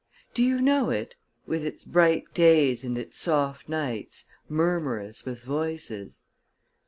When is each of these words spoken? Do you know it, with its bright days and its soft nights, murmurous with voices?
Do 0.33 0.41
you 0.41 0.61
know 0.63 0.89
it, 0.89 1.13
with 1.45 1.63
its 1.63 1.85
bright 1.85 2.33
days 2.33 2.83
and 2.83 2.97
its 2.97 3.19
soft 3.19 3.69
nights, 3.69 4.25
murmurous 4.49 5.25
with 5.25 5.43
voices? 5.43 6.21